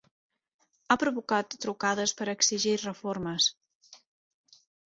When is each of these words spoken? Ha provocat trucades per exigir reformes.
Ha 0.89 0.97
provocat 1.03 1.57
trucades 1.67 2.15
per 2.21 2.29
exigir 2.35 2.75
reformes. 2.87 3.51